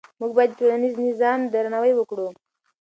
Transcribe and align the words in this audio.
موږ 0.19 0.31
باید 0.37 0.51
د 0.53 0.57
ټولنیز 0.59 0.95
نظام 1.07 1.39
درناوی 1.53 1.93
وکړو. 1.95 2.27